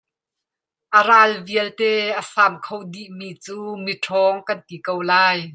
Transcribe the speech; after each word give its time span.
A 0.97 0.99
ral 1.07 1.31
vialte 1.47 1.89
a 2.21 2.21
sam 2.33 2.53
kho 2.65 2.77
dihmi 2.93 3.29
cu 3.43 3.57
miṭhawng 3.85 4.41
kan 4.47 4.59
ti 4.67 4.77
ko 4.85 4.93
lai. 5.09 5.39